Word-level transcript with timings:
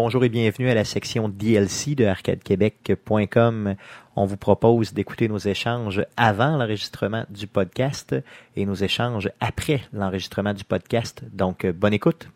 bonjour 0.00 0.22
et 0.24 0.28
bienvenue 0.28 0.70
à 0.70 0.74
la 0.74 0.84
section 0.84 1.28
DLC 1.28 1.96
de 1.96 2.04
arcadequebec.com. 2.04 3.74
On 4.14 4.26
vous 4.26 4.36
propose 4.36 4.94
d'écouter 4.94 5.26
nos 5.26 5.38
échanges 5.38 6.06
avant 6.16 6.56
l'enregistrement 6.56 7.24
du 7.30 7.48
podcast 7.48 8.14
et 8.54 8.64
nos 8.64 8.76
échanges 8.76 9.28
après 9.40 9.80
l'enregistrement 9.92 10.54
du 10.54 10.62
podcast. 10.62 11.22
Donc, 11.32 11.64
euh, 11.64 11.72
bonne 11.72 11.94
écoute. 11.94 12.28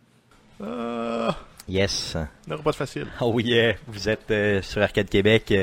Euh, 0.60 1.30
Yes. 1.68 2.16
n'aura 2.48 2.64
pas 2.64 2.72
de 2.72 2.76
facile. 2.76 3.06
Oh 3.20 3.38
yeah, 3.38 3.74
vous 3.86 4.08
êtes 4.08 4.28
euh, 4.32 4.60
sur 4.60 4.82
Arcade 4.82 5.08
Québec. 5.08 5.54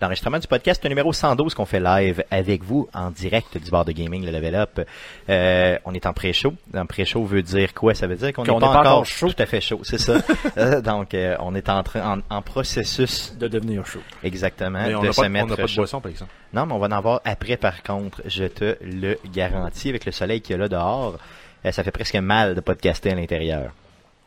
L'enregistrement 0.00 0.38
du 0.38 0.46
podcast 0.46 0.82
numéro 0.86 1.12
112 1.12 1.52
qu'on 1.52 1.66
fait 1.66 1.78
live 1.78 2.24
avec 2.30 2.64
vous 2.64 2.88
en 2.94 3.10
direct 3.10 3.58
du 3.58 3.70
bar 3.70 3.84
de 3.84 3.92
gaming, 3.92 4.24
le 4.24 4.32
Level 4.32 4.54
Up. 4.54 4.80
Euh, 5.28 5.78
on 5.84 5.92
est 5.92 6.06
en 6.06 6.14
pré-show. 6.14 6.54
En 6.74 6.86
pré-show 6.86 7.22
veut 7.22 7.42
dire 7.42 7.74
quoi? 7.74 7.92
Ça 7.94 8.06
veut 8.06 8.16
dire 8.16 8.32
qu'on 8.32 8.44
n'est 8.44 8.58
pas, 8.58 8.80
encore 8.80 9.04
chaud. 9.04 9.28
Tout 9.28 9.42
à 9.42 9.44
fait 9.44 9.60
chaud, 9.60 9.80
c'est 9.82 9.98
ça. 9.98 10.14
Euh, 10.56 10.80
donc, 10.80 11.14
euh, 11.14 11.36
on 11.40 11.54
est 11.54 11.68
en, 11.68 11.82
train, 11.82 12.18
en, 12.18 12.36
en 12.36 12.42
processus 12.42 13.34
de 13.38 13.46
devenir 13.46 13.86
chaud. 13.86 14.00
exactement 14.22 14.82
Mais 14.84 14.94
on 14.94 15.02
de 15.02 15.12
se 15.12 15.20
pas, 15.20 15.26
on 15.26 15.30
mettre 15.30 15.48
n'a 15.48 15.56
pas 15.56 15.66
de 15.66 15.74
boisson, 15.74 16.00
par 16.00 16.10
exemple. 16.10 16.32
Non, 16.52 16.66
mais 16.66 16.72
on 16.72 16.78
va 16.78 16.86
en 16.86 16.92
avoir 16.92 17.20
après, 17.24 17.56
par 17.56 17.82
contre. 17.82 18.22
Je 18.26 18.44
te 18.44 18.76
le 18.82 19.18
garantis. 19.32 19.90
Avec 19.90 20.06
le 20.06 20.12
soleil 20.12 20.40
qu'il 20.40 20.52
y 20.52 20.58
a 20.58 20.58
là 20.58 20.68
dehors, 20.68 21.18
euh, 21.64 21.72
ça 21.72 21.84
fait 21.84 21.90
presque 21.90 22.16
mal 22.16 22.54
de 22.54 22.60
podcaster 22.60 23.10
à 23.10 23.14
l'intérieur. 23.14 23.72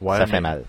Ouais, 0.02 0.18
ça 0.18 0.28
fait 0.28 0.42
mal. 0.42 0.64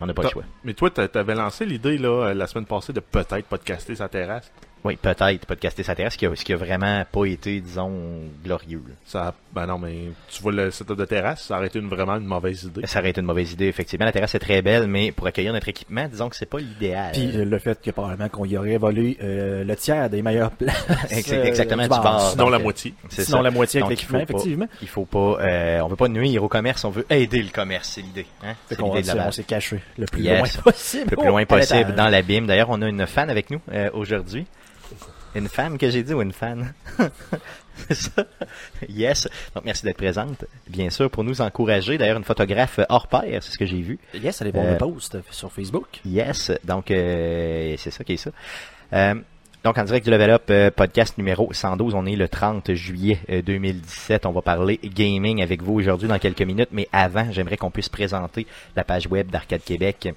On 0.00 0.06
n'a 0.06 0.14
pas 0.14 0.22
le 0.22 0.28
choix. 0.28 0.44
Mais 0.64 0.74
toi, 0.74 0.90
t'a- 0.90 1.08
t'avais 1.08 1.34
lancé 1.34 1.64
l'idée 1.66 1.98
là 1.98 2.08
euh, 2.28 2.34
la 2.34 2.46
semaine 2.46 2.66
passée 2.66 2.92
de 2.92 3.00
peut-être 3.00 3.46
podcaster 3.46 3.94
sa 3.96 4.08
terrasse? 4.08 4.52
Oui, 4.84 4.96
peut-être 4.96 5.44
podcaster 5.46 5.82
sa 5.82 5.94
terrasse, 5.94 6.12
ce 6.14 6.18
qui 6.18 6.26
a, 6.26 6.34
ce 6.36 6.44
qui 6.44 6.52
a 6.52 6.56
vraiment 6.56 7.04
pas 7.10 7.24
été, 7.26 7.60
disons, 7.60 7.90
glorieux. 8.44 8.82
là. 8.86 8.94
Ça, 9.04 9.34
ben 9.52 9.66
non, 9.66 9.78
mais 9.78 10.04
tu 10.30 10.40
vois 10.42 10.52
le 10.52 10.70
setup 10.70 10.96
de 10.96 11.04
terrasse, 11.04 11.42
ça 11.46 11.56
aurait 11.58 11.66
été 11.66 11.78
une- 11.80 11.88
vraiment 11.88 12.14
une 12.16 12.26
mauvaise 12.26 12.62
idée. 12.64 12.86
Ça 12.86 13.00
aurait 13.00 13.10
été 13.10 13.20
une 13.20 13.26
mauvaise 13.26 13.52
idée, 13.52 13.66
effectivement. 13.66 14.06
La 14.06 14.12
terrasse 14.12 14.34
est 14.36 14.38
très 14.38 14.62
belle, 14.62 14.86
mais 14.86 15.10
pour 15.10 15.26
accueillir 15.26 15.52
notre 15.52 15.68
équipement, 15.68 16.06
disons 16.08 16.28
que 16.28 16.36
c'est 16.36 16.46
pas 16.46 16.58
l'idéal. 16.58 17.12
Puis 17.12 17.30
euh, 17.36 17.44
le 17.44 17.58
fait 17.58 17.80
que 17.82 17.90
probablement 17.90 18.28
qu'on 18.28 18.44
y 18.44 18.56
aurait 18.56 18.76
volé 18.78 19.18
euh, 19.22 19.64
le 19.64 19.76
tiers 19.76 20.08
des 20.10 20.22
meilleures 20.22 20.52
places. 20.52 20.86
Euh, 21.30 21.44
exactement, 21.44 21.82
du 21.82 21.88
du 21.88 22.00
bar. 22.00 22.30
Sinon, 22.30 22.44
donc, 22.44 22.52
la 22.52 22.58
euh, 22.58 22.62
moitié. 22.62 22.94
C'est 23.08 23.24
Sinon 23.24 23.38
ça. 23.38 23.42
la 23.42 23.50
moitié 23.50 23.80
avec 23.82 23.90
l'équipement, 23.90 24.20
effectivement. 24.20 24.66
Il 24.80 24.88
faut 24.88 25.04
pas, 25.06 25.38
euh, 25.40 25.80
on 25.80 25.88
veut 25.88 25.96
pas 25.96 26.08
nuire 26.08 26.42
au 26.44 26.48
commerce, 26.48 26.84
on 26.84 26.90
veut 26.90 27.06
aider 27.10 27.42
le 27.42 27.50
commerce, 27.50 27.88
c'est 27.94 28.02
l'idée. 28.02 28.26
Hein? 28.44 28.54
C'est 28.68 28.78
qu'on 28.78 28.94
l'idée 28.94 29.10
de 29.10 29.16
la 29.16 29.26
on 29.28 29.32
s'est 29.32 29.42
caché 29.44 29.80
le 29.98 30.06
plus 30.06 30.22
Yes. 30.22 30.38
loin 30.54 30.62
possible. 30.62 31.10
le 31.10 31.16
plus 31.16 31.26
loin 31.28 31.44
possible 31.46 31.94
dans 31.94 32.08
l'abîme. 32.08 32.46
D'ailleurs, 32.46 32.70
on 32.70 32.80
a 32.82 32.88
une 32.88 33.06
fan 33.06 33.28
avec 33.28 33.50
nous 33.50 33.60
euh, 33.72 33.90
aujourd'hui. 33.92 34.46
Une 35.34 35.48
femme 35.48 35.78
que 35.78 35.90
j'ai 35.90 36.02
dit 36.02 36.14
ou 36.14 36.22
une 36.22 36.32
fan? 36.32 36.72
Ça? 37.90 38.24
Yes. 38.88 39.28
Donc, 39.54 39.64
merci 39.64 39.84
d'être 39.84 39.96
présente. 39.96 40.44
Bien 40.68 40.90
sûr, 40.90 41.10
pour 41.10 41.22
nous 41.22 41.40
encourager. 41.40 41.96
D'ailleurs, 41.96 42.16
une 42.18 42.24
photographe 42.24 42.80
hors 42.88 43.06
pair, 43.06 43.42
c'est 43.42 43.52
ce 43.52 43.58
que 43.58 43.66
j'ai 43.66 43.80
vu. 43.80 43.98
Yes, 44.14 44.42
allez 44.42 44.50
voir 44.50 44.64
Euh, 44.66 44.72
le 44.72 44.78
post 44.78 45.16
sur 45.30 45.52
Facebook. 45.52 45.86
Yes. 46.04 46.50
Donc, 46.64 46.90
euh, 46.90 47.74
c'est 47.78 47.90
ça 47.90 48.02
qui 48.04 48.14
est 48.14 48.16
ça. 48.16 48.30
Euh, 48.92 49.14
donc, 49.64 49.76
en 49.78 49.84
direct 49.84 50.04
du 50.06 50.10
Level 50.10 50.30
Up, 50.30 50.42
euh, 50.50 50.70
podcast 50.70 51.18
numéro 51.18 51.52
112. 51.52 51.94
On 51.94 52.06
est 52.06 52.16
le 52.16 52.28
30 52.28 52.72
juillet 52.74 53.18
euh, 53.30 53.42
2017. 53.42 54.26
On 54.26 54.32
va 54.32 54.42
parler 54.42 54.78
gaming 54.82 55.42
avec 55.42 55.62
vous 55.62 55.74
aujourd'hui 55.74 56.08
dans 56.08 56.18
quelques 56.18 56.42
minutes. 56.42 56.70
Mais 56.72 56.88
avant, 56.92 57.30
j'aimerais 57.30 57.56
qu'on 57.56 57.70
puisse 57.70 57.88
présenter 57.88 58.46
la 58.76 58.82
page 58.84 59.06
web 59.08 59.30
d'Arcade 59.30 59.62
Québec. 59.64 60.08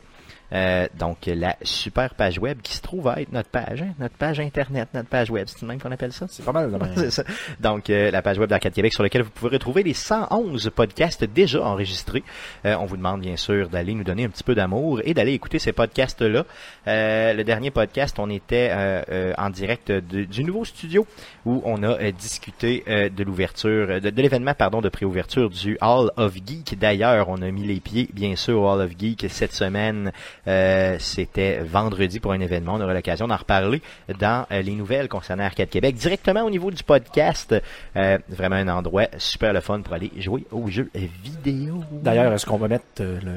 Euh, 0.53 0.87
donc, 0.99 1.17
la 1.27 1.55
super 1.63 2.13
page 2.15 2.37
web 2.39 2.59
qui 2.61 2.73
se 2.75 2.81
trouve 2.81 3.07
à 3.07 3.21
être 3.21 3.31
notre 3.31 3.49
page, 3.49 3.81
hein, 3.81 3.93
notre 3.99 4.15
page 4.15 4.39
Internet, 4.39 4.89
notre 4.93 5.07
page 5.09 5.29
web. 5.29 5.45
C'est 5.47 5.61
le 5.61 5.67
même 5.67 5.79
qu'on 5.81 5.91
appelle 5.91 6.11
ça? 6.11 6.25
C'est 6.29 6.43
pas 6.43 6.51
mal. 6.51 6.69
C'est 6.95 7.11
ça. 7.11 7.23
Donc, 7.59 7.89
euh, 7.89 8.11
la 8.11 8.21
page 8.21 8.37
web 8.37 8.49
d'Arcade 8.49 8.73
Québec 8.73 8.93
sur 8.93 9.03
laquelle 9.03 9.21
vous 9.23 9.29
pouvez 9.29 9.51
retrouver 9.51 9.83
les 9.83 9.93
111 9.93 10.71
podcasts 10.75 11.23
déjà 11.23 11.61
enregistrés. 11.63 12.23
Euh, 12.65 12.75
on 12.79 12.85
vous 12.85 12.97
demande 12.97 13.21
bien 13.21 13.37
sûr 13.37 13.69
d'aller 13.69 13.93
nous 13.93 14.03
donner 14.03 14.25
un 14.25 14.29
petit 14.29 14.43
peu 14.43 14.55
d'amour 14.55 15.01
et 15.05 15.13
d'aller 15.13 15.33
écouter 15.33 15.59
ces 15.59 15.71
podcasts-là. 15.71 16.45
Euh, 16.87 17.33
le 17.33 17.43
dernier 17.43 17.71
podcast, 17.71 18.17
on 18.19 18.29
était 18.29 18.69
euh, 18.71 19.01
euh, 19.09 19.33
en 19.37 19.49
direct 19.49 19.91
de- 19.91 20.23
du 20.25 20.43
nouveau 20.43 20.65
studio 20.65 21.05
où 21.45 21.61
on 21.65 21.81
a 21.83 22.11
discuté 22.11 22.83
euh, 22.87 23.09
de 23.09 23.23
l'ouverture, 23.23 24.01
de, 24.01 24.09
de 24.09 24.21
l'événement 24.21 24.53
pardon 24.53 24.81
de 24.81 24.89
préouverture 24.89 25.49
du 25.49 25.77
Hall 25.81 26.11
of 26.17 26.33
Geek. 26.35 26.77
D'ailleurs, 26.77 27.29
on 27.29 27.41
a 27.41 27.49
mis 27.51 27.63
les 27.63 27.79
pieds 27.79 28.09
bien 28.13 28.35
sûr 28.35 28.61
au 28.61 28.69
Hall 28.69 28.81
of 28.81 28.91
Geek 28.99 29.25
cette 29.29 29.53
semaine. 29.53 30.11
Euh, 30.47 30.95
C'était 30.99 31.59
vendredi 31.59 32.19
pour 32.19 32.31
un 32.31 32.39
événement. 32.39 32.73
On 32.75 32.81
aura 32.81 32.93
l'occasion 32.93 33.27
d'en 33.27 33.37
reparler 33.37 33.81
dans 34.19 34.45
euh, 34.51 34.61
les 34.61 34.73
nouvelles 34.73 35.07
concernant 35.07 35.43
Arcade 35.43 35.69
Québec, 35.69 35.95
directement 35.95 36.43
au 36.43 36.49
niveau 36.49 36.71
du 36.71 36.83
podcast. 36.83 37.55
Euh, 37.95 38.17
vraiment 38.29 38.55
un 38.55 38.67
endroit 38.67 39.07
super 39.17 39.53
le 39.53 39.61
fun 39.61 39.81
pour 39.81 39.93
aller 39.93 40.11
jouer 40.17 40.45
aux 40.51 40.67
jeux 40.67 40.89
vidéo. 40.93 41.83
D'ailleurs, 41.91 42.33
est-ce 42.33 42.45
qu'on 42.45 42.57
va 42.57 42.67
mettre 42.67 42.85
euh, 43.01 43.19
le, 43.23 43.31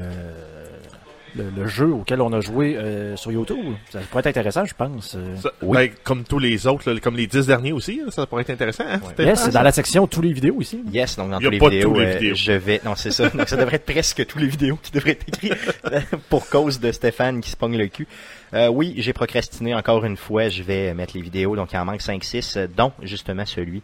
le, 1.35 1.45
le 1.55 1.67
jeu 1.67 1.87
auquel 1.87 2.21
on 2.21 2.31
a 2.33 2.39
joué 2.39 2.75
euh, 2.77 3.15
sur 3.15 3.31
YouTube? 3.31 3.73
Ça 3.89 3.99
pourrait 4.09 4.21
être 4.21 4.27
intéressant, 4.27 4.65
je 4.65 4.73
pense. 4.73 5.15
euh. 5.15 5.35
Ça- 5.37 5.51
Oui. 5.61 5.77
ben, 5.77 5.89
comme 6.03 6.23
tous 6.23 6.39
les 6.39 6.67
autres, 6.67 6.91
là, 6.91 6.99
comme 6.99 7.15
les 7.17 7.27
dix 7.27 7.45
derniers 7.47 7.71
aussi, 7.71 8.01
là, 8.05 8.11
ça 8.11 8.25
pourrait 8.25 8.41
être 8.43 8.49
intéressant. 8.51 8.83
Hein, 8.87 8.99
Stéphane? 9.03 9.25
Yes, 9.27 9.43
c'est 9.43 9.51
dans 9.51 9.61
la 9.61 9.71
section 9.71 10.07
tous 10.07 10.21
les 10.21 10.33
vidéos 10.33 10.61
ici. 10.61 10.81
Yes, 10.91 11.15
donc 11.17 11.31
dans 11.31 11.39
tous 11.39 11.49
les 11.49 11.57
pas 11.59 11.69
vidéos, 11.69 11.93
tous 11.93 11.99
les 11.99 12.05
euh, 12.05 12.17
vidéos. 12.17 12.35
je 12.35 12.51
vais. 12.53 12.81
Non, 12.85 12.95
c'est 12.95 13.11
ça. 13.11 13.29
Donc 13.35 13.47
ça 13.49 13.57
devrait 13.57 13.75
être 13.77 13.85
presque 13.85 14.25
tous 14.25 14.39
les 14.39 14.47
vidéos 14.47 14.77
qui 14.81 14.91
devraient 14.91 15.11
être 15.11 15.27
écrits 15.27 15.51
pour 16.29 16.47
cause 16.49 16.79
de 16.79 16.91
Stéphane 16.91 17.41
qui 17.41 17.49
se 17.49 17.57
pogne 17.57 17.77
le 17.77 17.87
cul. 17.87 18.07
Euh, 18.53 18.67
oui, 18.67 18.93
j'ai 18.97 19.13
procrastiné 19.13 19.73
encore 19.75 20.05
une 20.05 20.17
fois. 20.17 20.49
Je 20.49 20.63
vais 20.63 20.93
mettre 20.93 21.15
les 21.15 21.21
vidéos. 21.21 21.55
Donc 21.55 21.71
il 21.73 21.77
en 21.77 21.85
manque 21.85 22.01
5-6, 22.01 22.57
euh, 22.57 22.67
dont 22.75 22.91
justement 23.01 23.45
celui 23.45 23.81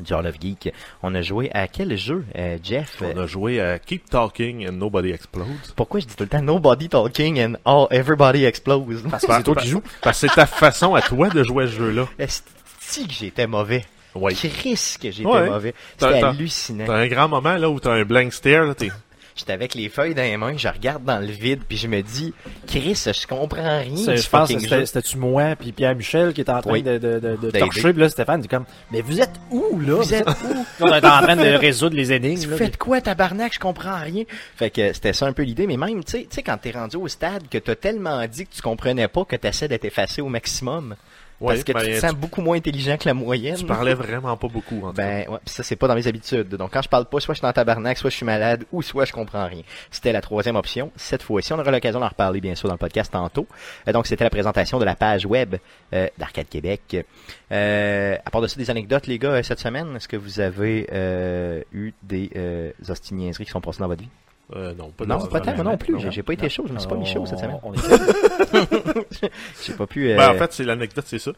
du 0.00 0.12
Hall 0.14 0.26
of 0.26 0.34
Geek. 0.40 0.72
On 1.02 1.14
a 1.14 1.22
joué 1.22 1.50
à 1.52 1.68
quel 1.68 1.96
jeu, 1.96 2.24
euh, 2.36 2.58
Jeff? 2.62 3.02
On 3.02 3.18
a 3.18 3.26
joué 3.26 3.60
à 3.60 3.78
Keep 3.78 4.08
Talking 4.10 4.68
and 4.68 4.72
Nobody 4.72 5.10
Explodes. 5.12 5.46
Pourquoi 5.74 6.00
je 6.00 6.06
dis 6.06 6.14
tout 6.16 6.24
le 6.24 6.28
temps 6.28 6.42
Nobody 6.42 6.88
Talking 6.88 7.40
and 7.40 7.54
all 7.64 7.86
everybody 7.90 8.44
explodes? 8.44 9.02
Parce 9.10 9.26
que 9.26 9.32
c'est 9.32 9.42
toi 9.42 9.54
qui 9.56 9.68
joues. 9.68 9.82
Parce 10.02 10.20
que 10.20 10.28
c'est 10.28 10.34
ta 10.34 10.46
façon 10.46 10.94
à 10.94 11.02
toi 11.02 11.28
de 11.28 11.42
jouer 11.42 11.64
à 11.64 11.66
ce 11.68 11.72
jeu-là. 11.72 12.06
Est-ce 12.18 12.42
que 12.42 13.10
j'étais 13.10 13.46
mauvais? 13.46 13.84
Oui. 14.14 14.34
Chris 14.34 14.96
que 15.00 15.10
j'étais 15.10 15.28
Ouais. 15.28 15.48
mauvais. 15.50 15.74
T'as- 15.98 16.08
C'était 16.08 16.20
t'as- 16.20 16.28
hallucinant. 16.30 16.84
T'as 16.86 16.94
un 16.96 17.06
grand 17.06 17.28
moment 17.28 17.56
là 17.56 17.68
où 17.68 17.78
t'as 17.78 17.92
un 17.92 18.02
blank 18.04 18.32
stare, 18.32 18.64
là, 18.64 18.74
t'es... 18.74 18.90
J'étais 19.36 19.52
avec 19.52 19.74
les 19.74 19.90
feuilles 19.90 20.14
dans 20.14 20.22
les 20.22 20.38
mains, 20.38 20.56
je 20.56 20.66
regarde 20.66 21.04
dans 21.04 21.18
le 21.18 21.26
vide, 21.26 21.60
puis 21.68 21.76
je 21.76 21.88
me 21.88 22.00
dis, 22.00 22.32
Chris, 22.66 22.94
je 23.04 23.26
comprends 23.26 23.80
rien. 23.80 24.16
Je 24.16 24.28
pense 24.30 24.50
que 24.50 24.84
c'était-tu 24.86 25.18
moi 25.18 25.54
puis 25.56 25.72
Pierre 25.72 25.94
Michel 25.94 26.32
qui 26.32 26.40
était 26.40 26.50
en 26.50 26.62
train 26.62 26.72
Oui. 26.72 26.82
de, 26.82 26.96
de, 26.96 27.18
de, 27.20 27.36
de 27.36 27.50
torcher. 27.50 27.92
Puis 27.92 28.00
là, 28.00 28.08
Stéphane 28.08 28.40
dit 28.40 28.48
comme, 28.48 28.64
mais 28.90 29.02
vous 29.02 29.20
êtes 29.20 29.34
où, 29.50 29.78
là? 29.80 29.96
Vous 29.96 30.14
êtes 30.14 30.26
où? 30.44 30.64
on 30.80 30.86
est 30.88 31.04
en 31.04 31.20
train 31.22 31.36
de 31.36 31.54
résoudre 31.58 31.96
les 31.96 32.12
énigmes. 32.12 32.40
Tu 32.40 32.48
là. 32.50 32.56
fais 32.56 32.68
de 32.68 32.76
quoi, 32.76 33.02
tabarnak, 33.02 33.52
je 33.52 33.58
comprends 33.60 34.00
rien. 34.00 34.24
Fait 34.56 34.70
que 34.70 34.92
c'était 34.94 35.12
ça 35.12 35.26
un 35.26 35.32
peu 35.34 35.42
l'idée, 35.42 35.66
mais 35.66 35.76
même, 35.76 36.02
tu 36.02 36.12
sais, 36.12 36.20
tu 36.22 36.36
sais, 36.36 36.42
quand 36.42 36.56
t'es 36.56 36.70
rendu 36.70 36.96
au 36.96 37.06
stade 37.06 37.42
que 37.50 37.58
t'as 37.58 37.74
tellement 37.76 38.26
dit 38.26 38.46
que 38.46 38.54
tu 38.54 38.62
comprenais 38.62 39.08
pas 39.08 39.24
que 39.26 39.36
t'essaies 39.36 39.68
d'être 39.68 39.84
effacé 39.84 40.22
au 40.22 40.28
maximum. 40.28 40.96
Ouais, 41.40 41.54
parce 41.54 41.64
que 41.64 41.72
ben, 41.72 41.80
tu 41.80 41.86
te 41.88 41.92
tu- 41.94 42.00
sens 42.00 42.12
beaucoup 42.14 42.40
moins 42.40 42.56
intelligent 42.56 42.96
que 42.96 43.06
la 43.06 43.12
moyenne. 43.14 43.56
Tu 43.56 43.66
parlais 43.66 43.92
vraiment 43.92 44.36
pas 44.38 44.48
beaucoup, 44.48 44.76
en 44.76 44.90
tout 44.90 44.96
cas. 44.96 45.02
Ben, 45.02 45.28
ouais, 45.28 45.38
pis 45.44 45.52
ça, 45.52 45.62
c'est 45.62 45.76
pas 45.76 45.86
dans 45.86 45.94
mes 45.94 46.06
habitudes. 46.06 46.48
Donc, 46.48 46.72
quand 46.72 46.80
je 46.80 46.88
parle 46.88 47.04
pas, 47.04 47.20
soit 47.20 47.34
je 47.34 47.38
suis 47.40 47.46
dans 47.46 47.52
tabarnak, 47.52 47.98
soit 47.98 48.08
je 48.08 48.16
suis 48.16 48.24
malade, 48.24 48.64
ou 48.72 48.80
soit 48.80 49.04
je 49.04 49.12
comprends 49.12 49.46
rien. 49.46 49.62
C'était 49.90 50.12
la 50.12 50.22
troisième 50.22 50.56
option. 50.56 50.90
Cette 50.96 51.22
fois-ci, 51.22 51.52
on 51.52 51.58
aura 51.58 51.70
l'occasion 51.70 52.00
d'en 52.00 52.08
reparler, 52.08 52.40
bien 52.40 52.54
sûr, 52.54 52.68
dans 52.68 52.74
le 52.74 52.78
podcast 52.78 53.12
tantôt. 53.12 53.46
Euh, 53.86 53.92
donc, 53.92 54.06
c'était 54.06 54.24
la 54.24 54.30
présentation 54.30 54.78
de 54.78 54.84
la 54.86 54.94
page 54.96 55.26
web 55.26 55.56
euh, 55.92 56.08
d'Arcade 56.16 56.48
Québec. 56.48 57.04
Euh, 57.52 58.16
à 58.24 58.30
part 58.30 58.40
de 58.40 58.46
ça, 58.46 58.56
des 58.56 58.70
anecdotes, 58.70 59.06
les 59.06 59.18
gars, 59.18 59.30
euh, 59.32 59.42
cette 59.42 59.60
semaine, 59.60 59.94
est-ce 59.96 60.08
que 60.08 60.16
vous 60.16 60.40
avez 60.40 60.86
euh, 60.92 61.62
eu 61.72 61.92
des 62.02 62.30
euh, 62.36 62.70
hostiniaiseries 62.88 63.44
qui 63.44 63.50
sont 63.50 63.60
passées 63.60 63.80
dans 63.80 63.88
votre 63.88 64.02
vie? 64.02 64.08
Euh, 64.54 64.74
non, 64.74 64.90
pas 64.90 65.04
Non, 65.06 65.18
pas 65.26 65.40
tant, 65.40 65.54
moi 65.56 65.64
non 65.64 65.76
plus. 65.76 65.96
J'ai- 66.10 66.22
pas 66.22 66.32
été 66.32 66.48
chaud, 66.48 66.64
je 66.68 66.72
me 66.72 66.78
suis 66.78 66.88
pas 66.88 66.94
mis 66.94 67.04
chaud 67.04 67.26
cette 67.26 67.40
semaine. 67.40 67.58
On 67.64 67.74
est 67.74 67.78
J'ai 69.64 69.72
pas 69.74 69.86
pu... 69.86 70.10
euh, 70.10 70.16
Ben, 70.16 70.30
en 70.30 70.34
fait, 70.34 70.52
c'est 70.52 70.64
l'anecdote, 70.64 71.04
c'est 71.06 71.18
ça. 71.18 71.32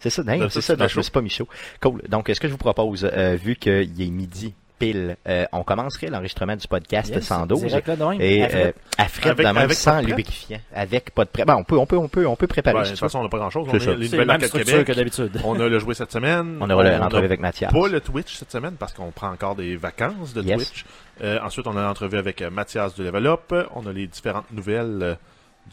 C'est 0.00 0.10
ça, 0.10 0.22
dingue, 0.22 0.40
Ben, 0.40 0.48
c'est 0.48 0.60
ça, 0.60 0.76
donc 0.76 0.88
je 0.88 0.96
me 0.96 1.02
suis 1.02 1.10
pas 1.12 1.20
mis 1.20 1.30
chaud. 1.30 1.48
Cool. 1.80 2.02
Donc, 2.08 2.30
ce 2.32 2.38
que 2.38 2.46
je 2.46 2.52
vous 2.52 2.58
propose, 2.58 3.08
euh, 3.12 3.36
vu 3.36 3.56
qu'il 3.56 4.00
est 4.00 4.10
midi 4.10 4.54
pile, 4.78 5.16
euh, 5.26 5.44
on 5.50 5.64
commencerait 5.64 6.06
l'enregistrement 6.06 6.54
du 6.54 6.68
podcast 6.68 7.12
Yes, 7.12 7.24
112 7.26 7.64
direct 7.64 7.88
là 7.88 7.96
de 7.96 8.04
même. 8.04 8.20
et 8.20 8.44
À 8.44 8.48
euh, 8.54 8.72
à 8.96 9.08
fret 9.08 9.30
Avec- 9.30 9.38
de 9.38 9.52
même, 9.52 9.56
avec 9.56 9.76
sans 9.76 10.00
lubrifiant, 10.00 10.60
avec 10.72 11.10
pas 11.12 11.24
de 11.24 11.30
prêt. 11.30 11.44
Bon, 11.44 11.54
on 11.54 11.64
peut, 11.64 11.76
on 11.76 11.84
peut, 11.86 11.96
on 11.96 12.06
peut, 12.06 12.26
on 12.28 12.36
peut 12.36 12.46
préparer. 12.46 12.76
Ben, 12.76 12.82
de 12.84 12.88
toute 12.90 12.98
façon, 13.00 13.18
on 13.18 13.22
n'a 13.24 13.28
pas. 13.28 13.38
On 13.38 13.48
a 13.68 13.72
les 13.96 14.08
nouvelles 14.08 14.38
Québec. 14.48 14.86
que 14.86 14.92
d'habitude. 14.92 15.40
On 15.42 15.58
a 15.58 15.66
le 15.68 15.80
joué 15.80 15.94
cette 15.94 16.12
semaine. 16.12 16.58
On 16.60 16.70
aura 16.70 16.84
l'entrevue 16.96 17.24
avec 17.24 17.40
Mathias. 17.40 17.72
Pas 17.72 17.88
le 17.88 18.00
Twitch 18.00 18.36
cette 18.36 18.52
semaine 18.52 18.76
parce 18.78 18.92
qu'on 18.92 19.10
prend 19.10 19.30
encore 19.32 19.56
des 19.56 19.74
vacances 19.74 20.32
de 20.32 20.42
Yes. 20.42 20.56
Twitch. 20.58 20.84
Euh, 21.24 21.40
ensuite, 21.42 21.66
on 21.66 21.76
a 21.76 21.82
l'entrevue 21.82 22.18
avec 22.18 22.40
Mathias 22.42 22.94
de 22.94 23.02
Level 23.02 23.26
Up. 23.26 23.52
On 23.74 23.84
a 23.84 23.92
les 23.92 24.06
différentes 24.06 24.48
nouvelles 24.52 25.18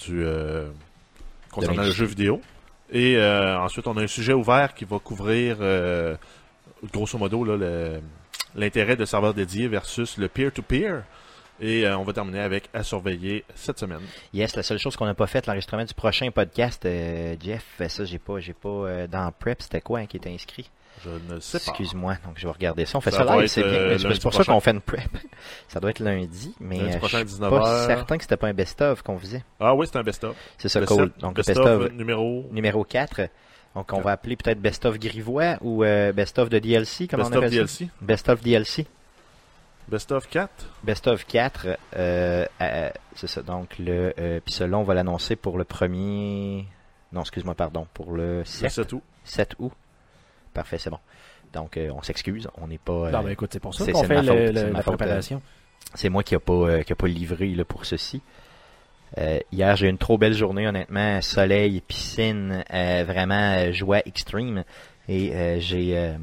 du 0.04 0.24
euh, 0.26 0.66
concernant 1.56 1.84
le 1.84 1.92
jeu 1.92 2.06
vidéo. 2.06 2.42
Et 2.92 3.18
euh, 3.18 3.58
ensuite, 3.60 3.88
on 3.88 3.98
a 3.98 4.04
un 4.04 4.08
sujet 4.08 4.34
ouvert 4.34 4.76
qui 4.76 4.86
va 4.86 5.00
couvrir, 5.00 5.58
euh, 5.60 6.16
grosso 6.94 7.18
modo, 7.18 7.44
l'intérêt 8.56 8.96
de 8.96 9.06
serveurs 9.06 9.34
dédiés 9.34 9.68
versus 9.68 10.18
le 10.18 10.28
peer-to-peer. 10.28 11.04
Et 11.62 11.86
euh, 11.86 11.98
on 11.98 12.04
va 12.04 12.12
terminer 12.12 12.42
avec 12.42 12.70
à 12.74 12.84
surveiller 12.84 13.46
cette 13.56 13.80
semaine. 13.80 14.02
Yes, 14.34 14.56
la 14.56 14.64
seule 14.64 14.78
chose 14.78 14.98
qu'on 14.98 15.06
n'a 15.06 15.14
pas 15.14 15.28
faite, 15.28 15.48
l'enregistrement 15.48 15.86
du 15.86 15.94
prochain 15.94 16.30
podcast, 16.30 16.86
euh, 16.86 17.36
Jeff, 17.42 17.64
ça 17.88 18.04
j'ai 18.04 18.20
pas, 18.20 18.40
j'ai 18.40 18.54
pas 18.54 18.70
euh, 18.70 19.08
dans 19.08 19.32
prep, 19.32 19.62
c'était 19.62 19.80
quoi 19.80 20.00
hein, 20.00 20.06
qui 20.06 20.18
était 20.18 20.32
inscrit? 20.32 20.70
Je 21.04 21.34
ne 21.34 21.40
sais 21.40 21.60
pas. 21.60 21.66
Excuse-moi, 21.68 22.16
donc 22.26 22.34
je 22.38 22.48
vais 22.48 22.54
regarder 22.54 22.86
ça. 22.86 22.98
On 22.98 23.02
fait 23.02 23.12
ça, 23.12 23.26
Ça 23.26 23.36
live, 23.38 23.48
c'est 23.48 23.62
bien. 23.64 23.72
euh, 23.74 23.98
c'est 23.98 24.22
pour 24.22 24.34
ça 24.34 24.44
qu'on 24.44 24.60
fait 24.60 24.72
une 24.72 24.82
prep. 24.82 25.02
ça 25.68 25.80
doit 25.80 25.92
être 25.92 26.00
lundi, 26.00 26.56
mais 26.60 26.78
Lundi 26.80 26.96
euh, 26.96 26.98
prochain, 26.98 27.18
je 27.20 27.24
suis 27.26 27.34
19 27.36 27.50
pas 27.52 27.86
certain 27.88 28.18
que 28.18 28.24
c'était 28.24 28.38
pas 28.38 28.48
un 28.48 28.54
best-of 28.54 29.02
qu'on 29.04 29.20
faisait. 29.20 29.44
Ah 29.60 29.76
oui, 29.76 29.86
c'est 29.92 29.98
un 29.98 30.04
best-of. 30.04 30.36
C'est 30.58 30.70
ça, 30.70 30.80
Le 30.80 30.88
sept- 30.88 31.20
Donc, 31.20 31.38
le 31.38 31.44
best-of 31.44 31.92
numéro... 31.92 32.46
numéro 32.52 32.84
4. 32.84 33.22
Donc, 33.76 33.92
on 33.94 34.00
va 34.00 34.12
appeler 34.14 34.36
peut-être 34.38 34.60
best-of 34.62 34.98
Grivois 34.98 35.58
ou 35.62 35.84
euh, 35.84 36.14
best-of 36.14 36.50
de 36.50 36.60
DLC, 36.60 37.08
comment 37.08 37.24
on 37.26 37.30
Best-of 37.30 37.44
appelle 37.44 37.52
ça? 37.52 37.58
DLC. 37.58 37.90
Best-of 38.02 38.42
DLC. 38.42 38.88
Best-of 39.88 40.28
4. 40.30 40.50
Best 40.84 41.08
of 41.08 41.26
4, 41.28 41.68
euh, 41.98 42.46
euh, 42.62 42.90
c'est 43.16 43.28
ça. 43.28 43.42
Donc, 43.44 43.76
le, 43.78 44.14
puis 44.44 44.54
celui-là, 44.54 44.78
on 44.80 44.84
va 44.84 44.94
l'annoncer 44.96 45.36
pour 45.36 45.58
le 45.60 45.64
premier. 45.64 46.66
Non, 47.14 47.22
excuse-moi, 47.22 47.54
pardon. 47.54 47.86
Pour 47.94 48.14
le 48.14 48.44
7, 48.46 48.72
C'est 48.72 48.86
tout. 48.88 49.04
7 49.26 49.56
août. 49.60 49.72
Parfait, 50.56 50.80
c'est 50.80 50.90
bon. 50.90 50.98
Donc, 51.54 51.78
euh, 51.78 51.92
on 51.96 52.02
s'excuse. 52.02 52.48
On 52.60 52.68
n'est 52.68 52.80
pas. 52.80 52.92
euh, 52.94 53.12
Non, 53.12 53.22
ben 53.22 53.30
écoute, 53.30 53.52
c'est 53.54 53.60
pour 53.60 53.74
ça 53.76 53.86
qu'on 53.92 54.04
fait 54.08 54.16
le- 54.36 54.52
le- 54.52 54.70
la 54.74 54.82
faute, 54.82 54.94
euh, 54.94 54.98
préparation. 54.98 55.42
C'est 55.94 56.10
moi 56.10 56.24
qui 56.24 56.34
n'ai 56.34 56.40
pas, 56.40 56.54
euh, 56.54 56.82
qui 56.84 56.92
a 56.94 56.96
pas 56.96 57.08
livré 57.08 57.50
là, 57.50 57.64
pour 57.64 57.86
ceci. 57.86 58.22
Euh, 59.18 59.40
hier, 59.52 59.76
j'ai 59.76 59.86
eu 59.88 59.90
une 59.90 59.98
trop 59.98 60.18
belle 60.18 60.34
journée, 60.34 60.68
honnêtement. 60.68 61.22
Soleil, 61.22 61.80
piscine, 61.82 62.64
euh, 62.74 63.04
vraiment 63.08 63.54
euh, 63.58 63.72
joie 63.72 64.00
extreme. 64.06 64.64
Et 65.08 65.34
euh, 65.36 65.60
j'ai 65.60 65.98
euh, 65.98 66.16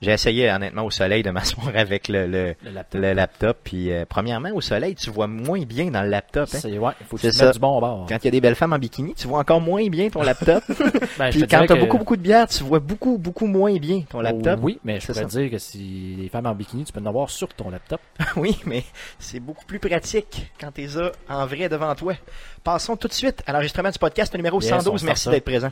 j'ai 0.00 0.12
essayé, 0.12 0.50
honnêtement, 0.50 0.84
au 0.84 0.90
soleil 0.90 1.22
de 1.22 1.30
m'asseoir 1.32 1.68
avec 1.74 2.08
le, 2.08 2.26
le, 2.26 2.54
Le 2.64 2.70
laptop. 2.70 3.00
le 3.00 3.12
laptop. 3.12 3.58
Puis, 3.64 3.90
euh, 3.92 4.04
premièrement, 4.08 4.50
au 4.54 4.60
soleil, 4.60 4.94
tu 4.94 5.10
vois 5.10 5.26
moins 5.26 5.60
bien 5.62 5.90
dans 5.90 6.02
le 6.02 6.08
laptop. 6.08 6.48
hein. 6.54 6.58
C'est 6.60 6.78
ouais, 6.78 6.92
il 7.00 7.06
faut 7.06 7.16
que 7.16 7.22
tu 7.22 7.32
ça. 7.32 7.50
du 7.50 7.58
bon 7.58 7.80
bord. 7.80 8.06
Quand 8.08 8.16
il 8.22 8.24
y 8.24 8.28
a 8.28 8.30
des 8.30 8.40
belles 8.40 8.54
femmes 8.54 8.72
en 8.72 8.78
bikini, 8.78 9.14
tu 9.14 9.26
vois 9.28 9.40
encore 9.40 9.60
moins 9.60 9.86
bien 9.88 10.08
ton 10.10 10.22
laptop. 10.22 10.62
Ben, 11.18 11.30
Puis 11.30 11.40
quand 11.40 11.46
dirais 11.48 11.66
tu 11.66 11.72
as 11.72 11.76
que- 11.76 11.80
beaucoup, 11.80 11.98
beaucoup 11.98 12.16
de 12.16 12.22
bière, 12.22 12.46
tu 12.46 12.62
vois 12.62 12.78
beaucoup, 12.78 13.18
beaucoup 13.18 13.46
moins 13.46 13.74
bien 13.76 14.02
ton 14.08 14.20
laptop. 14.20 14.60
Oui, 14.62 14.78
mais 14.84 15.00
je 15.00 15.12
ça. 15.12 15.24
dire 15.24 15.50
que 15.50 15.58
si 15.58 16.14
les 16.18 16.28
femmes 16.28 16.46
en 16.46 16.54
bikini, 16.54 16.84
tu 16.84 16.92
peux 16.92 17.00
en 17.00 17.06
avoir 17.06 17.28
sur 17.30 17.48
ton 17.48 17.70
laptop. 17.70 18.00
Oui, 18.36 18.56
mais 18.66 18.84
c'est 19.18 19.40
beaucoup 19.40 19.64
plus 19.64 19.78
pratique 19.80 20.52
quand 20.60 20.70
tu 20.72 20.82
les 20.82 20.96
as 20.98 21.10
en 21.28 21.44
vrai 21.46 21.68
devant 21.68 21.92
toi. 21.96 22.14
Passons 22.62 22.96
tout 22.96 23.08
de 23.08 23.12
suite 23.12 23.42
à 23.46 23.52
l'enregistrement 23.52 23.90
du 23.90 23.98
podcast 23.98 24.32
numéro 24.36 24.60
Yes, 24.60 24.72
on 24.72 24.80
112. 24.80 25.00
start 25.00 25.04
Merci 25.08 25.28
d'être 25.30 25.44
présent. 25.44 25.70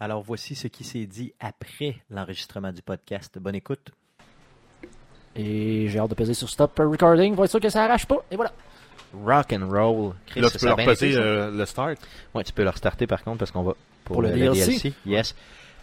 Alors 0.00 0.22
voici 0.22 0.54
ce 0.54 0.66
qui 0.66 0.82
s'est 0.82 1.04
dit 1.06 1.34
après 1.40 1.96
l'enregistrement 2.10 2.72
du 2.72 2.80
podcast. 2.80 3.38
Bonne 3.38 3.54
écoute. 3.54 3.90
Et 5.36 5.86
j'ai 5.88 5.98
hâte 5.98 6.10
de 6.10 6.14
peser 6.14 6.34
sur 6.34 6.48
stop 6.48 6.72
recording, 6.78 7.34
pour 7.34 7.44
être 7.44 7.50
sûr 7.50 7.60
que 7.60 7.68
ça 7.68 7.84
arrache 7.84 8.06
pas. 8.06 8.16
Et 8.30 8.36
voilà. 8.36 8.52
Rock 9.12 9.52
and 9.52 9.68
roll. 9.68 10.14
Chris, 10.26 10.40
Là, 10.40 10.50
tu 10.50 10.58
peux 10.58 10.66
leur 10.66 10.96
ça? 10.96 11.04
euh, 11.04 11.50
le 11.50 11.66
start. 11.66 11.98
Ouais, 12.34 12.44
tu 12.44 12.52
peux 12.52 12.62
le 12.62 12.70
restarter 12.70 13.06
par 13.06 13.22
contre 13.22 13.38
parce 13.38 13.50
qu'on 13.50 13.62
va 13.62 13.74
pour, 14.04 14.14
Pour 14.14 14.22
le 14.22 14.30
le, 14.30 14.36
DLC. 14.36 14.94
Yes. 15.04 15.34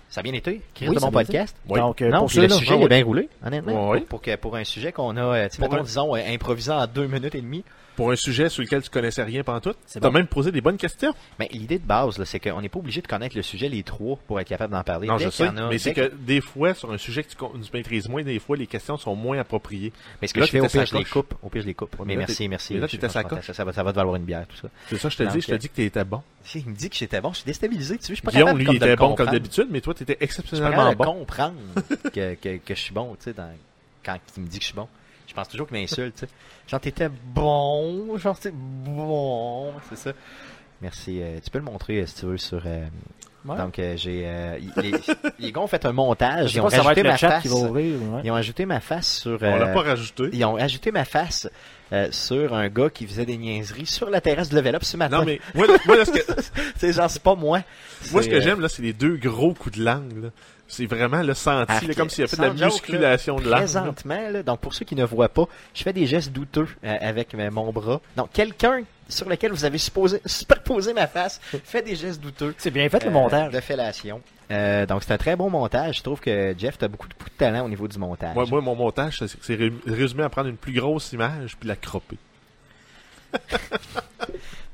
Ça 0.09 0.21
a 0.21 0.23
bien 0.23 0.33
été. 0.33 0.61
Chris 0.73 0.87
Oui, 0.87 0.95
de 0.95 1.01
mon 1.01 1.11
podcast. 1.11 1.55
Oui. 1.67 1.79
Donc, 1.79 2.01
euh, 2.01 2.09
non, 2.09 2.19
pour 2.19 2.27
puis 2.29 2.39
le 2.39 2.49
sujet 2.49 2.71
ah 2.73 2.75
il 2.77 2.83
ouais. 2.83 2.89
bien 2.89 3.03
roulé, 3.03 3.29
honnêtement. 3.45 3.89
Ouais. 3.89 3.99
Pour, 3.99 4.07
pour 4.07 4.21
que, 4.21 4.35
pour 4.37 4.55
un 4.55 4.63
sujet 4.63 4.91
qu'on 4.91 5.17
a, 5.17 5.21
euh, 5.21 5.49
tu 5.49 5.59
mettons, 5.61 5.77
un- 5.77 5.83
disons, 5.83 6.15
euh, 6.15 6.19
improvisé 6.27 6.71
en 6.71 6.87
deux 6.87 7.07
minutes 7.07 7.35
et 7.35 7.41
demie. 7.41 7.63
Pour 7.97 8.11
un 8.11 8.15
sujet 8.15 8.47
sur 8.49 8.61
lequel 8.61 8.83
tu 8.83 8.91
connaissais 8.91 9.23
rien 9.23 9.43
pendant 9.43 9.59
tout. 9.59 9.73
Tu 9.91 9.97
as 9.97 10.01
bon. 10.01 10.11
même 10.11 10.27
posé 10.27 10.51
des 10.51 10.61
bonnes 10.61 10.77
questions. 10.77 11.15
Mais 11.39 11.49
l'idée 11.51 11.79
de 11.79 11.83
base, 11.83 12.23
c'est 12.25 12.39
qu'on 12.39 12.61
n'est 12.61 12.69
pas 12.69 12.77
obligé 12.77 13.01
de 13.01 13.07
connaître 13.07 13.35
le 13.35 13.41
sujet 13.41 13.69
les 13.69 13.81
trois 13.81 14.19
pour 14.27 14.39
être 14.39 14.47
capable 14.47 14.71
d'en 14.71 14.83
parler. 14.83 15.07
Non, 15.07 15.17
Dès 15.17 15.25
je 15.25 15.29
sais. 15.31 15.47
a- 15.47 15.51
Mais 15.67 15.79
c'est 15.79 15.95
que 15.95 16.11
des 16.15 16.39
fois, 16.39 16.75
sur 16.75 16.91
un 16.91 16.99
sujet 16.99 17.23
que 17.23 17.29
tu, 17.29 17.35
tu 17.35 17.69
maîtrises 17.73 18.07
moins, 18.07 18.21
des 18.21 18.37
fois, 18.37 18.55
les 18.55 18.67
questions 18.67 18.97
sont 18.97 19.15
moins 19.15 19.39
appropriées. 19.39 19.91
Mais 20.21 20.27
ce 20.27 20.35
que 20.35 20.41
Là, 20.41 20.45
je 20.45 20.51
fais, 20.51 20.59
au 20.59 20.67
pire, 20.67 20.85
je 20.85 20.95
les 20.95 21.05
coupe. 21.05 21.33
Au 21.41 21.49
pire, 21.49 21.63
je 21.63 21.67
les 21.67 21.73
coupe. 21.73 21.95
Mais 22.05 22.15
merci, 22.15 22.47
merci. 22.47 22.75
là, 22.75 22.87
coche. 23.23 23.51
Ça, 23.51 23.65
va, 23.65 23.73
ça 23.73 23.81
va 23.83 23.91
te 23.91 23.95
valoir 23.95 24.15
une 24.15 24.25
bière, 24.25 24.45
tout 24.47 24.57
ça. 24.57 24.67
C'est 24.89 24.97
ça, 24.99 25.09
je 25.09 25.17
te 25.17 25.23
dis. 25.23 25.41
Je 25.41 25.47
te 25.47 25.55
dis 25.55 25.67
que 25.67 25.75
tu 25.75 25.83
étais 25.83 26.05
bon. 26.05 26.21
Il 26.55 26.65
me 26.69 26.75
dit 26.75 26.91
que 26.91 26.95
j'étais 26.95 27.19
bon. 27.19 27.31
Je 27.31 27.37
suis 27.37 27.45
déstabilisé. 27.45 27.97
Tu 27.97 28.03
sais, 28.03 28.09
je 28.09 28.13
suis 28.15 28.21
pas 28.21 28.31
capable 28.31 28.59
lui, 28.59 28.65
comme 28.65 28.75
il 28.75 28.79
de 28.79 28.95
bon 28.95 29.15
comme 29.15 29.31
d'habitude, 29.31 29.67
mais 29.71 29.81
toi, 29.81 29.95
tu 29.97 30.03
étais 30.03 30.17
exceptionnellement 30.21 30.93
bon. 30.93 31.03
comprendre 31.05 31.55
que, 32.13 32.35
que, 32.35 32.57
que 32.57 32.75
je 32.75 32.79
suis 32.79 32.93
bon, 32.93 33.15
tu 33.15 33.23
sais, 33.25 33.33
dans- 33.33 33.51
quand 34.05 34.17
il 34.37 34.43
me 34.43 34.47
dit 34.47 34.57
que 34.59 34.63
je 34.63 34.67
suis 34.69 34.75
bon. 34.75 34.87
Je 35.27 35.33
pense 35.33 35.49
toujours 35.49 35.67
qu'il 35.67 35.77
m'insulte, 35.77 36.15
tu 36.15 36.19
sais. 36.25 36.29
Genre, 36.67 36.79
t'étais 36.79 37.09
bon, 37.09 38.17
genre, 38.17 38.37
c'est 38.39 38.53
bon, 38.53 39.73
c'est 39.89 39.97
ça. 39.97 40.11
Merci. 40.81 41.19
euh, 41.21 41.39
tu 41.43 41.49
peux 41.49 41.59
le 41.59 41.65
montrer, 41.65 42.01
euh, 42.01 42.05
si 42.05 42.15
tu 42.15 42.25
veux, 42.25 42.37
sur... 42.37 42.61
euh, 42.65 42.85
Ouais. 43.45 43.55
Donc, 43.55 43.79
euh, 43.79 43.95
j'ai... 43.95 44.23
euh, 44.25 44.57
les, 44.77 44.91
les 45.39 45.51
gars 45.53 45.61
ont 45.61 45.67
fait 45.67 45.85
un 45.85 45.93
montage. 45.93 46.53
Ils 46.53 46.59
ont 46.59 46.67
le 46.67 47.03
ma 47.03 47.17
face. 47.17 47.45
ouvrir. 47.45 47.95
ouais. 48.11 48.21
Ils 48.25 48.31
ont 48.31 48.35
ajouté 48.35 48.65
ma 48.65 48.81
face 48.81 49.19
sur... 49.19 49.37
On 49.41 49.55
l'a 49.55 49.67
pas 49.67 49.83
rajouté. 49.83 50.23
Ils 50.33 50.43
ont 50.43 50.57
ajouté 50.57 50.91
ma 50.91 51.05
face 51.05 51.47
euh, 51.93 52.09
sur 52.11 52.53
un 52.53 52.67
gars 52.67 52.89
qui 52.89 53.07
faisait 53.07 53.25
des 53.25 53.37
niaiseries 53.37 53.85
sur 53.85 54.09
la 54.09 54.19
terrasse 54.19 54.49
de 54.49 54.55
Level 54.55 54.75
Up 54.75 54.83
ce 54.83 54.97
matin. 54.97 55.19
Non, 55.19 55.25
mais 55.25 55.39
moi, 55.55 55.65
moi, 55.85 55.95
là, 55.95 56.03
ce 56.03 56.11
que, 56.11 56.19
c'est 56.75 56.91
genre, 56.91 57.09
c'est 57.09 57.23
pas 57.23 57.35
moi. 57.35 57.61
moi, 58.11 58.21
ce 58.21 58.27
que 58.27 58.35
euh, 58.35 58.41
j'aime, 58.41 58.59
là, 58.59 58.67
c'est 58.67 58.81
les 58.81 58.91
deux 58.91 59.15
gros 59.15 59.53
coups 59.53 59.77
de 59.77 59.83
langue. 59.85 60.23
là. 60.23 60.29
C'est 60.67 60.85
vraiment 60.87 61.21
le 61.21 61.33
senti, 61.33 61.71
Arc, 61.71 61.87
là, 61.87 61.93
comme 61.93 62.09
s'il 62.09 62.25
a 62.25 62.27
fait 62.27 62.35
de 62.35 62.41
la 62.41 62.49
joke, 62.49 62.63
musculation 62.65 63.37
de 63.37 63.43
langue. 63.43 63.51
là. 63.51 63.57
Présentement, 63.59 64.29
là, 64.29 64.43
donc 64.43 64.59
pour 64.59 64.73
ceux 64.73 64.83
qui 64.83 64.95
ne 64.95 65.05
voient 65.05 65.29
pas, 65.29 65.45
je 65.73 65.83
fais 65.83 65.93
des 65.93 66.05
gestes 66.05 66.33
douteux 66.33 66.67
euh, 66.83 66.95
avec 66.99 67.33
mon 67.33 67.71
bras. 67.71 68.01
Donc, 68.17 68.33
quelqu'un 68.33 68.81
sur 69.09 69.27
lequel 69.29 69.51
vous 69.51 69.65
avez 69.65 69.77
supposé, 69.77 70.21
superposé 70.25 70.93
ma 70.93 71.07
face 71.07 71.39
fait 71.63 71.81
des 71.81 71.95
gestes 71.95 72.21
douteux. 72.21 72.53
C'est 72.57 72.71
bien 72.71 72.89
fait 72.89 73.03
le 73.03 73.09
euh, 73.09 73.13
montage. 73.13 73.53
De 73.53 73.59
fellation. 73.59 74.21
Euh, 74.51 74.85
donc, 74.85 75.03
c'est 75.03 75.13
un 75.13 75.17
très 75.17 75.35
bon 75.35 75.49
montage. 75.49 75.97
Je 75.97 76.03
trouve 76.03 76.19
que 76.19 76.53
Jeff, 76.57 76.77
t'as 76.77 76.87
beaucoup, 76.87 77.07
beaucoup 77.07 77.29
de 77.29 77.35
talent 77.37 77.65
au 77.65 77.69
niveau 77.69 77.87
du 77.87 77.97
montage. 77.97 78.33
Moi, 78.35 78.45
moi, 78.49 78.61
mon 78.61 78.75
montage, 78.75 79.17
c'est- 79.19 79.37
c'est 79.41 79.55
ré- 79.55 79.73
résumé 79.85 80.23
à 80.23 80.29
prendre 80.29 80.47
une 80.49 80.57
plus 80.57 80.73
grosse 80.73 81.11
image 81.13 81.57
puis 81.59 81.67
la 81.67 81.75
cropper. 81.75 82.17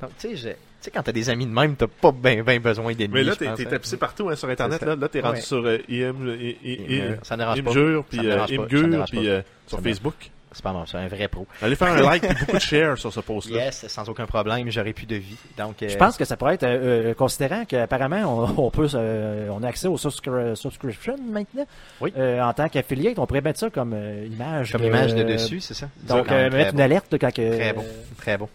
Donc, 0.01 0.11
tu 0.19 0.29
sais, 0.29 0.35
je- 0.35 0.49
tu 0.49 0.55
sais, 0.81 0.91
quand 0.91 1.01
t'as 1.03 1.11
des 1.11 1.29
amis 1.29 1.45
de 1.45 1.51
même, 1.51 1.75
t'as 1.75 1.87
pas 1.87 2.11
bien 2.11 2.43
ben 2.43 2.59
besoin 2.59 2.93
d'ennemis. 2.93 3.13
Mais 3.13 3.23
là, 3.23 3.35
t'es 3.35 3.45
t'es 3.55 3.65
hein. 3.65 3.69
tapissé 3.69 3.97
partout 3.97 4.29
hein, 4.29 4.35
sur 4.35 4.49
Internet. 4.49 4.81
Là, 4.81 4.95
là 4.95 5.07
t'es 5.07 5.21
rendu 5.21 5.35
Ouais. 5.35 5.41
sur 5.41 5.65
euh, 5.65 5.77
IM, 5.87 6.27
I- 6.39 6.57
I- 6.63 6.73
I- 6.73 7.01
Imgur. 7.01 7.17
Ça 7.23 7.37
dérange 7.37 7.61
pas. 7.63 7.71
Puis 7.71 8.27
euh, 8.27 8.43
Imgur, 8.49 9.05
puis 9.09 9.29
euh, 9.29 9.41
sur 9.67 9.79
Facebook. 9.81 10.15
C'est 10.53 10.63
pas 10.63 10.71
bon, 10.71 10.85
c'est 10.85 10.97
un 10.97 11.07
vrai 11.07 11.27
pro. 11.27 11.45
Allez 11.61 11.75
faire 11.75 11.89
un 11.89 12.01
like 12.01 12.23
et 12.23 12.33
beaucoup 12.33 12.53
de 12.53 12.59
shares 12.59 12.97
sur 12.97 13.11
ce 13.11 13.19
post-là. 13.19 13.65
Yes, 13.65 13.87
sans 13.87 14.07
aucun 14.07 14.25
problème, 14.25 14.69
j'aurais 14.69 14.93
plus 14.93 15.05
de 15.05 15.15
vie. 15.15 15.35
Donc, 15.57 15.81
euh, 15.83 15.89
Je 15.89 15.97
pense 15.97 16.15
que 16.15 16.25
ça 16.25 16.37
pourrait 16.37 16.55
être, 16.55 16.63
euh, 16.63 17.09
euh, 17.11 17.13
considérant 17.13 17.65
qu'apparemment, 17.65 18.21
on, 18.57 18.63
on 18.67 18.71
peut, 18.71 18.87
euh, 18.93 19.49
on 19.51 19.63
a 19.63 19.67
accès 19.67 19.87
aux 19.87 19.97
subscri- 19.97 20.55
subscriptions 20.55 21.17
maintenant. 21.31 21.65
Oui. 22.01 22.13
Euh, 22.17 22.41
en 22.41 22.53
tant 22.53 22.69
qu'affiliate, 22.69 23.19
on 23.19 23.25
pourrait 23.25 23.41
mettre 23.41 23.59
ça 23.59 23.69
comme 23.69 23.93
euh, 23.93 24.27
image. 24.31 24.71
comme 24.71 24.81
de- 24.81 24.87
image 24.87 25.13
de 25.15 25.23
dessus, 25.23 25.59
c'est 25.59 25.73
ça? 25.73 25.87
Donc, 26.03 26.31
euh, 26.31 26.49
mettre 26.49 26.71
bon. 26.71 26.77
une 26.77 26.81
alerte 26.81 27.15
quand 27.19 27.33
que, 27.33 27.55
Très 27.57 27.73
bon. 27.73 27.85
Très 28.17 28.37
bon. 28.37 28.49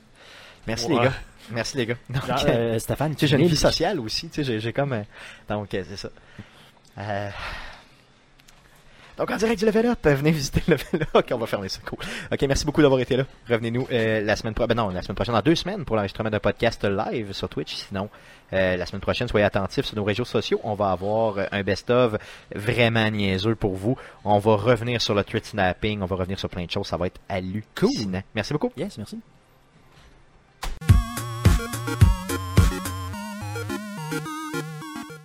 Merci 0.67 0.87
Ouais. 0.87 0.95
les 0.97 1.01
gars. 1.05 1.13
Merci 1.51 1.77
les 1.79 1.87
gars. 1.87 1.95
Donc, 2.11 2.27
Genre, 2.27 2.81
Stéphane, 2.81 3.15
tu 3.15 3.21
sais, 3.21 3.27
j'ai 3.27 3.43
une 3.43 3.49
vie 3.49 3.57
sociale 3.57 3.99
aussi. 4.01 4.29
Tu 4.29 4.45
sais, 4.45 4.61
j'ai, 4.61 4.73
comme. 4.73 4.93
euh, 4.93 5.03
donc, 5.49 5.69
c'est 5.71 5.97
ça. 5.97 6.11
Donc, 9.19 9.33
en 9.33 9.37
direct 9.37 9.59
du 9.59 9.67
Level 9.67 9.87
Up, 9.87 9.99
venez 10.05 10.31
visiter 10.31 10.63
le 10.69 10.77
Level 10.77 11.03
Up. 11.03 11.09
Ok, 11.15 11.27
on 11.33 11.39
va 11.39 11.47
fermer 11.47 11.69
ça. 11.69 11.81
Cool. 11.85 11.99
Ok, 12.33 12.41
merci 12.43 12.65
beaucoup 12.65 12.83
d'avoir 12.83 13.01
été 13.01 13.17
là. 13.17 13.25
Revenez-nous 13.49 13.89
euh, 13.91 14.21
la 14.21 14.37
semaine 14.37 14.55
prochaine. 14.55 14.69
Ben 14.69 14.83
non, 14.83 14.91
la 14.91 15.03
semaine 15.03 15.17
prochaine, 15.17 15.35
dans 15.35 15.43
deux 15.43 15.57
semaines, 15.57 15.85
pour 15.85 15.97
l'enregistrement 15.97 16.31
d'un 16.31 16.39
podcast 16.39 16.85
live 16.85 17.33
sur 17.33 17.49
Twitch. 17.49 17.75
Sinon, 17.75 18.09
euh, 18.53 18.77
la 18.77 18.87
semaine 18.87 19.01
prochaine, 19.01 19.27
soyez 19.27 19.45
attentifs 19.45 19.87
sur 19.87 19.97
nos 19.97 20.05
réseaux 20.05 20.25
sociaux. 20.25 20.61
On 20.63 20.75
va 20.75 20.93
avoir 20.93 21.39
euh, 21.39 21.47
un 21.51 21.63
best-of 21.63 22.17
vraiment 22.55 23.11
niaiseux 23.11 23.57
pour 23.57 23.75
vous. 23.75 23.97
On 24.25 24.39
va 24.39 24.55
revenir 24.55 25.03
sur 25.03 25.15
le 25.15 25.25
thread 25.25 25.45
snapping. 25.45 26.01
On 26.01 26.07
va 26.07 26.15
revenir 26.15 26.39
sur 26.39 26.49
plein 26.49 26.65
de 26.65 26.71
choses. 26.71 26.87
Ça 26.87 26.97
va 26.97 27.09
être 27.09 27.21
hallucinant. 27.29 28.23
Merci 28.35 28.53
beaucoup. 28.53 28.71
Yes, 28.77 28.99
merci. 28.99 29.19